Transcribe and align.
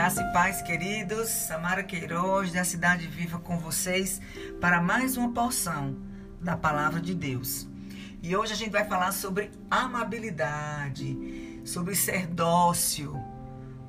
Graça 0.00 0.22
e 0.22 0.32
paz, 0.32 0.62
queridos. 0.62 1.28
Samara 1.28 1.82
Queiroz, 1.82 2.52
da 2.52 2.64
Cidade 2.64 3.06
Viva, 3.06 3.38
com 3.38 3.58
vocês 3.58 4.18
para 4.58 4.80
mais 4.80 5.18
uma 5.18 5.30
porção 5.30 5.94
da 6.40 6.56
Palavra 6.56 7.02
de 7.02 7.14
Deus. 7.14 7.68
E 8.22 8.34
hoje 8.34 8.54
a 8.54 8.56
gente 8.56 8.70
vai 8.70 8.86
falar 8.86 9.12
sobre 9.12 9.50
amabilidade, 9.70 11.60
sobre 11.66 11.94
ser 11.94 12.26
dócil. 12.26 13.14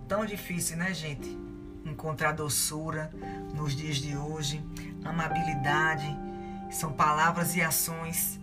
Tão 0.05 0.25
difícil, 0.25 0.75
né, 0.75 0.93
gente? 0.93 1.29
Encontrar 1.85 2.33
doçura 2.33 3.09
nos 3.55 3.73
dias 3.73 3.95
de 3.95 4.17
hoje. 4.17 4.61
Amabilidade 5.05 6.13
são 6.69 6.91
palavras 6.91 7.55
e 7.55 7.61
ações 7.61 8.37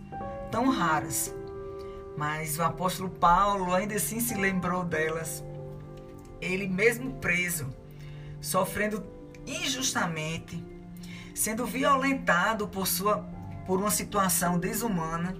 tão 0.49 0.69
raras. 0.71 1.31
Mas 2.17 2.57
o 2.57 2.63
apóstolo 2.63 3.11
Paulo 3.11 3.75
ainda 3.75 3.93
assim 3.93 4.19
se 4.19 4.33
lembrou 4.33 4.83
delas 4.83 5.43
ele 6.41 6.67
mesmo 6.67 7.13
preso, 7.15 7.73
sofrendo 8.41 9.03
injustamente, 9.45 10.63
sendo 11.33 11.65
violentado 11.65 12.67
por 12.67 12.87
sua 12.87 13.17
por 13.65 13.79
uma 13.79 13.91
situação 13.91 14.57
desumana, 14.57 15.35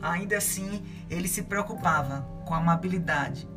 ainda 0.00 0.36
assim 0.36 0.84
ele 1.10 1.26
se 1.26 1.42
preocupava 1.42 2.20
com 2.46 2.54
a 2.54 2.58
amabilidade 2.58 3.48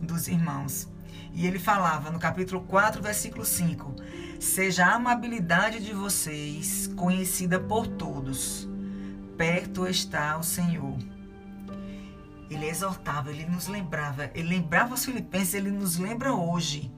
dos 0.00 0.28
irmãos. 0.28 0.86
E 1.32 1.46
ele 1.46 1.58
falava 1.58 2.10
no 2.10 2.18
capítulo 2.18 2.60
4, 2.62 3.00
versículo 3.00 3.46
5: 3.46 3.94
Seja 4.38 4.84
a 4.84 4.94
amabilidade 4.96 5.80
de 5.80 5.94
vocês 5.94 6.86
conhecida 6.94 7.58
por 7.58 7.86
todos, 7.86 8.68
perto 9.38 9.86
está 9.86 10.36
o 10.36 10.42
Senhor 10.42 10.98
ele 12.52 12.68
exortava, 12.68 13.30
ele 13.30 13.46
nos 13.46 13.66
lembrava, 13.66 14.30
ele 14.34 14.48
lembrava 14.48 14.94
os 14.94 15.04
filipenses, 15.04 15.54
ele 15.54 15.70
nos 15.70 15.96
lembra 15.96 16.34
hoje. 16.34 16.92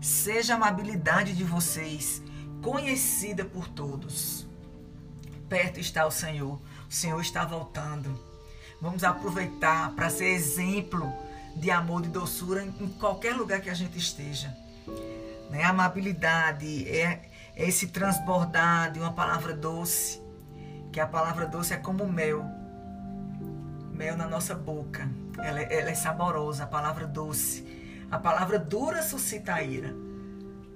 Seja 0.00 0.54
a 0.54 0.56
amabilidade 0.56 1.34
de 1.34 1.44
vocês 1.44 2.22
conhecida 2.62 3.44
por 3.44 3.68
todos. 3.68 4.46
Perto 5.48 5.78
está 5.78 6.06
o 6.06 6.10
Senhor, 6.10 6.60
o 6.88 6.92
Senhor 6.92 7.20
está 7.20 7.44
voltando. 7.44 8.18
Vamos 8.80 9.04
aproveitar 9.04 9.92
para 9.92 10.10
ser 10.10 10.26
exemplo 10.26 11.12
de 11.54 11.70
amor 11.70 12.04
e 12.04 12.08
doçura 12.08 12.62
em 12.64 12.88
qualquer 12.98 13.34
lugar 13.34 13.60
que 13.60 13.70
a 13.70 13.74
gente 13.74 13.98
esteja. 13.98 14.54
Né? 15.50 15.62
A 15.62 15.70
amabilidade 15.70 16.88
é, 16.88 17.30
é 17.54 17.68
esse 17.68 17.88
transbordar 17.88 18.92
de 18.92 18.98
uma 18.98 19.12
palavra 19.12 19.54
doce, 19.54 20.20
que 20.92 21.00
a 21.00 21.06
palavra 21.06 21.46
doce 21.46 21.72
é 21.72 21.76
como 21.76 22.06
mel 22.06 22.44
mel 23.96 24.16
na 24.16 24.28
nossa 24.28 24.54
boca. 24.54 25.08
Ela, 25.38 25.62
ela 25.62 25.90
é 25.90 25.94
saborosa, 25.94 26.64
a 26.64 26.66
palavra 26.66 27.06
doce. 27.06 27.66
A 28.10 28.18
palavra 28.18 28.58
dura 28.58 29.02
suscita 29.02 29.54
a 29.54 29.62
ira, 29.62 29.92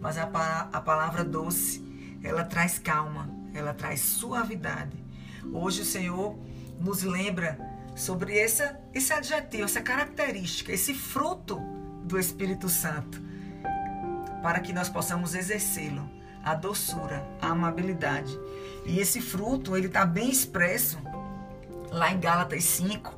mas 0.00 0.18
a, 0.18 0.24
a 0.72 0.80
palavra 0.80 1.22
doce, 1.22 1.84
ela 2.24 2.42
traz 2.42 2.78
calma, 2.78 3.30
ela 3.54 3.72
traz 3.72 4.00
suavidade. 4.00 4.98
Hoje 5.52 5.82
o 5.82 5.84
Senhor 5.84 6.36
nos 6.80 7.02
lembra 7.02 7.56
sobre 7.94 8.36
essa, 8.36 8.80
esse 8.92 9.12
adjetivo, 9.12 9.64
essa 9.64 9.80
característica, 9.80 10.72
esse 10.72 10.92
fruto 10.92 11.60
do 12.02 12.18
Espírito 12.18 12.68
Santo, 12.68 13.22
para 14.42 14.58
que 14.58 14.72
nós 14.72 14.88
possamos 14.88 15.34
exercê-lo, 15.34 16.10
a 16.42 16.54
doçura, 16.54 17.24
a 17.40 17.48
amabilidade. 17.48 18.36
E 18.86 18.98
esse 18.98 19.20
fruto, 19.20 19.76
ele 19.76 19.86
está 19.86 20.04
bem 20.04 20.30
expresso 20.30 20.98
lá 21.90 22.12
em 22.12 22.20
Gálatas 22.20 22.64
5, 22.64 23.14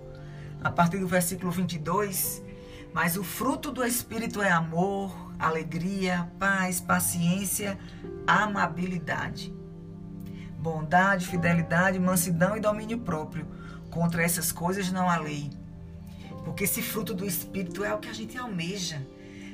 a 0.62 0.70
partir 0.70 0.98
do 0.98 1.06
versículo 1.06 1.50
22. 1.50 2.42
Mas 2.92 3.16
o 3.16 3.24
fruto 3.24 3.70
do 3.70 3.84
Espírito 3.84 4.42
é 4.42 4.50
amor, 4.50 5.32
alegria, 5.38 6.30
paz, 6.38 6.80
paciência, 6.80 7.78
amabilidade, 8.26 9.52
bondade, 10.58 11.26
fidelidade, 11.26 11.98
mansidão 11.98 12.56
e 12.56 12.60
domínio 12.60 12.98
próprio. 12.98 13.46
Contra 13.90 14.22
essas 14.22 14.52
coisas 14.52 14.92
não 14.92 15.08
há 15.08 15.16
lei. 15.16 15.50
Porque 16.44 16.64
esse 16.64 16.82
fruto 16.82 17.14
do 17.14 17.26
Espírito 17.26 17.84
é 17.84 17.94
o 17.94 17.98
que 17.98 18.08
a 18.08 18.12
gente 18.12 18.36
almeja. 18.36 19.06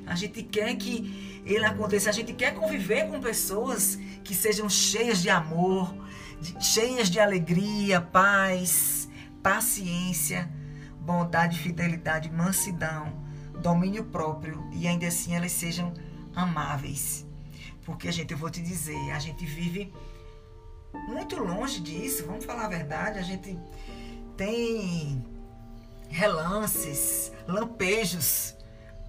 A 0.06 0.14
gente 0.14 0.42
quer 0.42 0.74
que 0.76 1.42
ele 1.44 1.64
aconteça, 1.64 2.08
a 2.08 2.12
gente 2.12 2.32
quer 2.32 2.54
conviver 2.54 3.08
com 3.08 3.20
pessoas 3.20 3.98
que 4.24 4.34
sejam 4.34 4.68
cheias 4.68 5.20
de 5.20 5.28
amor, 5.28 5.94
de, 6.40 6.64
cheias 6.64 7.10
de 7.10 7.20
alegria, 7.20 8.00
paz, 8.00 8.97
paciência, 9.42 10.48
bondade, 11.00 11.58
fidelidade, 11.58 12.30
mansidão, 12.30 13.12
domínio 13.60 14.04
próprio 14.04 14.68
e 14.72 14.86
ainda 14.86 15.06
assim 15.06 15.34
elas 15.34 15.52
sejam 15.52 15.92
amáveis. 16.34 17.26
Porque, 17.84 18.12
gente, 18.12 18.32
eu 18.32 18.38
vou 18.38 18.50
te 18.50 18.60
dizer, 18.60 19.10
a 19.12 19.18
gente 19.18 19.44
vive 19.46 19.92
muito 21.08 21.36
longe 21.36 21.80
disso, 21.80 22.26
vamos 22.26 22.44
falar 22.44 22.66
a 22.66 22.68
verdade, 22.68 23.18
a 23.18 23.22
gente 23.22 23.58
tem 24.36 25.24
relances, 26.08 27.32
lampejos 27.46 28.54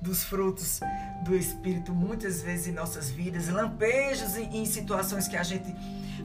dos 0.02 0.24
frutos 0.24 0.80
do 1.24 1.36
Espírito 1.36 1.94
muitas 1.94 2.42
vezes 2.42 2.68
em 2.68 2.72
nossas 2.72 3.10
vidas, 3.10 3.50
lampejos 3.50 4.38
em, 4.38 4.62
em 4.62 4.66
situações 4.66 5.28
que 5.28 5.36
a 5.36 5.44
gente 5.44 5.76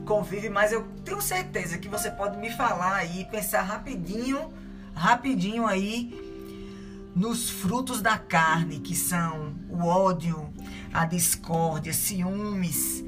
convive, 0.05 0.49
mas 0.49 0.71
eu 0.71 0.83
tenho 1.03 1.21
certeza 1.21 1.77
que 1.77 1.89
você 1.89 2.09
pode 2.09 2.37
me 2.37 2.49
falar 2.51 2.95
aí, 2.95 3.25
pensar 3.25 3.63
rapidinho, 3.63 4.53
rapidinho 4.93 5.65
aí 5.65 6.23
nos 7.15 7.49
frutos 7.49 8.01
da 8.01 8.17
carne, 8.17 8.79
que 8.79 8.95
são 8.95 9.55
o 9.69 9.85
ódio, 9.85 10.49
a 10.93 11.05
discórdia, 11.05 11.91
ciúmes, 11.93 13.03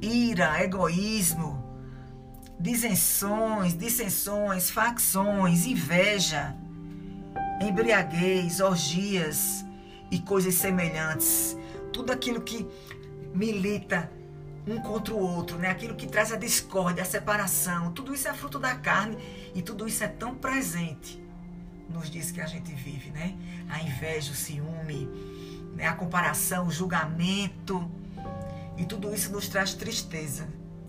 ira, 0.00 0.62
egoísmo, 0.62 1.64
disenções, 2.58 3.76
dissensões, 3.76 4.70
facções, 4.70 5.66
inveja, 5.66 6.54
embriaguez, 7.60 8.60
orgias 8.60 9.64
e 10.10 10.18
coisas 10.18 10.54
semelhantes. 10.54 11.56
Tudo 11.92 12.12
aquilo 12.12 12.40
que 12.40 12.66
milita 13.34 14.10
um 14.66 14.80
contra 14.80 15.14
o 15.14 15.18
outro, 15.18 15.58
né? 15.58 15.68
Aquilo 15.70 15.94
que 15.94 16.06
traz 16.06 16.32
a 16.32 16.36
discórdia, 16.36 17.02
a 17.02 17.06
separação, 17.06 17.92
tudo 17.92 18.12
isso 18.12 18.26
é 18.26 18.34
fruto 18.34 18.58
da 18.58 18.74
carne 18.74 19.16
e 19.54 19.62
tudo 19.62 19.86
isso 19.86 20.02
é 20.02 20.08
tão 20.08 20.34
presente 20.34 21.22
nos 21.88 22.10
dias 22.10 22.32
que 22.32 22.40
a 22.40 22.46
gente 22.46 22.74
vive, 22.74 23.10
né? 23.10 23.36
A 23.68 23.80
inveja, 23.80 24.32
o 24.32 24.34
ciúme, 24.34 25.08
né? 25.76 25.86
a 25.86 25.92
comparação, 25.92 26.66
o 26.66 26.70
julgamento 26.70 27.88
e 28.76 28.84
tudo 28.84 29.14
isso 29.14 29.30
nos 29.30 29.48
traz 29.48 29.72
tristeza 29.74 30.48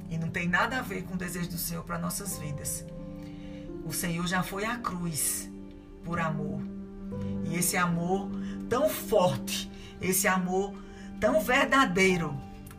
e 0.09 0.17
não 0.17 0.29
tem 0.29 0.47
nada 0.47 0.79
a 0.79 0.81
ver 0.81 1.03
com 1.03 1.13
o 1.13 1.17
desejo 1.17 1.49
do 1.49 1.57
Senhor 1.57 1.83
para 1.83 1.99
nossas 1.99 2.37
vidas. 2.39 2.83
O 3.85 3.93
Senhor 3.93 4.25
já 4.25 4.41
foi 4.41 4.65
à 4.65 4.77
cruz 4.77 5.49
por 6.03 6.19
amor 6.19 6.61
e 7.45 7.55
esse 7.55 7.77
amor 7.77 8.29
tão 8.67 8.89
forte, 8.89 9.71
esse 10.01 10.27
amor 10.27 10.73
tão 11.19 11.39
verdadeiro 11.41 12.37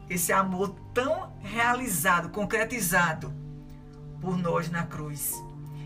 esse 0.09 0.33
amor 0.33 0.75
tão 0.95 1.33
realizado, 1.41 2.31
concretizado 2.31 3.33
por 4.21 4.37
nós 4.37 4.71
na 4.71 4.85
cruz. 4.85 5.33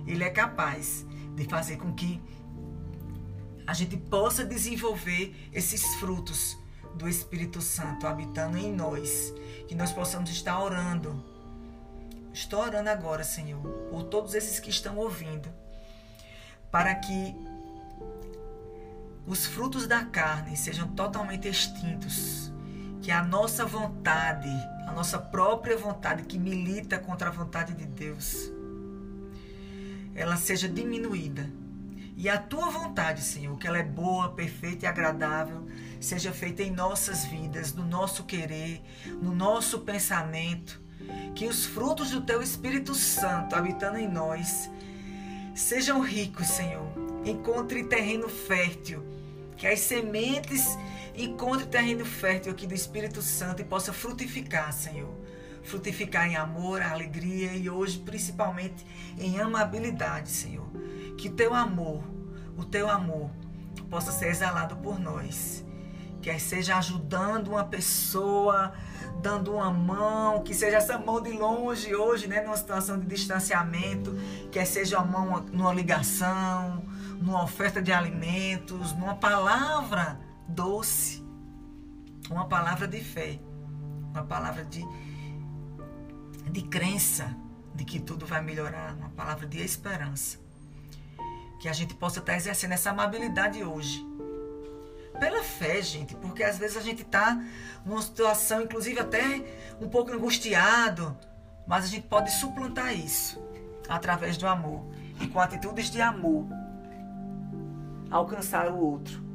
Ele 0.06 0.24
é 0.24 0.30
capaz 0.30 1.06
de 1.34 1.44
fazer 1.44 1.76
com 1.76 1.92
que 1.92 2.20
a 3.66 3.74
gente 3.74 3.96
possa 3.96 4.44
desenvolver 4.44 5.34
esses 5.52 5.94
frutos 5.96 6.58
do 6.94 7.08
Espírito 7.08 7.60
Santo 7.60 8.06
habitando 8.06 8.58
em 8.58 8.72
nós, 8.72 9.32
que 9.66 9.74
nós 9.74 9.92
possamos 9.92 10.30
estar 10.30 10.60
orando. 10.60 11.24
Estou 12.32 12.60
orando 12.60 12.90
agora, 12.90 13.24
Senhor, 13.24 13.62
por 13.90 14.04
todos 14.04 14.34
esses 14.34 14.58
que 14.58 14.70
estão 14.70 14.96
ouvindo, 14.96 15.48
para 16.70 16.94
que 16.94 17.34
os 19.26 19.46
frutos 19.46 19.86
da 19.86 20.04
carne 20.04 20.56
sejam 20.56 20.88
totalmente 20.88 21.46
extintos 21.46 22.51
que 23.02 23.10
a 23.10 23.22
nossa 23.22 23.66
vontade, 23.66 24.48
a 24.86 24.92
nossa 24.92 25.18
própria 25.18 25.76
vontade 25.76 26.22
que 26.22 26.38
milita 26.38 26.98
contra 26.98 27.28
a 27.28 27.32
vontade 27.32 27.74
de 27.74 27.84
Deus, 27.84 28.50
ela 30.14 30.36
seja 30.36 30.68
diminuída. 30.68 31.50
E 32.16 32.28
a 32.28 32.38
tua 32.38 32.70
vontade, 32.70 33.20
Senhor, 33.22 33.58
que 33.58 33.66
ela 33.66 33.78
é 33.78 33.82
boa, 33.82 34.30
perfeita 34.30 34.84
e 34.84 34.88
agradável, 34.88 35.66
seja 36.00 36.30
feita 36.30 36.62
em 36.62 36.70
nossas 36.70 37.24
vidas, 37.24 37.74
no 37.74 37.84
nosso 37.84 38.22
querer, 38.24 38.80
no 39.20 39.34
nosso 39.34 39.80
pensamento. 39.80 40.80
Que 41.34 41.48
os 41.48 41.64
frutos 41.64 42.10
do 42.10 42.20
teu 42.20 42.40
Espírito 42.40 42.94
Santo 42.94 43.56
habitando 43.56 43.98
em 43.98 44.06
nós 44.06 44.70
sejam 45.54 46.00
ricos, 46.00 46.46
Senhor. 46.46 46.86
Encontre 47.24 47.84
terreno 47.84 48.28
fértil, 48.28 49.02
que 49.56 49.66
as 49.66 49.80
sementes 49.80 50.64
encontre 51.14 51.66
terreno 51.66 52.04
fértil 52.04 52.52
aqui 52.52 52.66
do 52.66 52.74
Espírito 52.74 53.22
Santo 53.22 53.62
e 53.62 53.64
possa 53.64 53.92
frutificar, 53.92 54.72
Senhor. 54.72 55.14
Frutificar 55.62 56.26
em 56.26 56.36
amor, 56.36 56.82
alegria 56.82 57.52
e 57.54 57.70
hoje 57.70 57.98
principalmente 57.98 58.84
em 59.18 59.40
amabilidade, 59.40 60.30
Senhor. 60.30 60.66
Que 61.16 61.28
o 61.28 61.32
teu 61.32 61.54
amor, 61.54 62.02
o 62.56 62.64
teu 62.64 62.88
amor, 62.88 63.30
possa 63.88 64.10
ser 64.10 64.28
exalado 64.28 64.76
por 64.76 64.98
nós 64.98 65.64
quer 66.22 66.38
seja 66.38 66.76
ajudando 66.78 67.48
uma 67.48 67.64
pessoa, 67.64 68.72
dando 69.20 69.54
uma 69.54 69.70
mão, 69.70 70.42
que 70.42 70.54
seja 70.54 70.76
essa 70.76 70.96
mão 70.96 71.20
de 71.20 71.32
longe 71.32 71.94
hoje, 71.94 72.28
né, 72.28 72.40
numa 72.40 72.56
situação 72.56 72.98
de 72.98 73.06
distanciamento, 73.06 74.16
quer 74.50 74.64
seja 74.64 75.00
uma 75.00 75.20
mão 75.20 75.44
numa 75.52 75.74
ligação, 75.74 76.84
numa 77.20 77.42
oferta 77.42 77.82
de 77.82 77.92
alimentos, 77.92 78.92
numa 78.92 79.16
palavra 79.16 80.18
doce, 80.48 81.22
uma 82.30 82.46
palavra 82.46 82.86
de 82.86 83.00
fé, 83.00 83.38
uma 84.10 84.24
palavra 84.24 84.64
de, 84.64 84.84
de 86.50 86.62
crença 86.62 87.34
de 87.74 87.84
que 87.84 88.00
tudo 88.00 88.26
vai 88.26 88.42
melhorar, 88.42 88.94
uma 88.94 89.10
palavra 89.10 89.46
de 89.46 89.62
esperança. 89.62 90.38
Que 91.60 91.68
a 91.68 91.72
gente 91.72 91.94
possa 91.94 92.18
estar 92.18 92.34
exercendo 92.34 92.72
essa 92.72 92.90
amabilidade 92.90 93.62
hoje. 93.62 94.04
Pela 95.18 95.42
fé, 95.42 95.80
gente, 95.80 96.14
porque 96.16 96.42
às 96.42 96.58
vezes 96.58 96.76
a 96.76 96.80
gente 96.80 97.02
está 97.02 97.40
numa 97.84 98.02
situação, 98.02 98.62
inclusive 98.62 98.98
até 98.98 99.44
um 99.80 99.88
pouco 99.88 100.10
angustiado, 100.10 101.16
mas 101.66 101.84
a 101.84 101.88
gente 101.88 102.08
pode 102.08 102.30
suplantar 102.32 102.92
isso 102.92 103.40
através 103.88 104.36
do 104.36 104.46
amor 104.46 104.84
e 105.20 105.28
com 105.28 105.38
atitudes 105.38 105.90
de 105.90 106.00
amor 106.00 106.46
alcançar 108.10 108.70
o 108.70 108.78
outro 108.78 109.31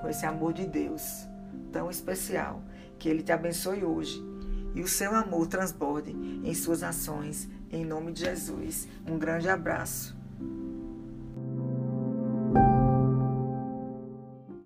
com 0.00 0.08
esse 0.08 0.26
amor 0.26 0.52
de 0.52 0.66
Deus 0.66 1.28
tão 1.72 1.90
especial. 1.90 2.62
Que 2.98 3.08
Ele 3.08 3.22
te 3.22 3.32
abençoe 3.32 3.84
hoje 3.84 4.22
e 4.74 4.82
o 4.82 4.88
seu 4.88 5.14
amor 5.14 5.46
transborde 5.46 6.10
em 6.10 6.54
suas 6.54 6.82
ações, 6.82 7.48
em 7.70 7.84
nome 7.84 8.12
de 8.12 8.20
Jesus. 8.20 8.86
Um 9.06 9.18
grande 9.18 9.48
abraço. 9.48 10.19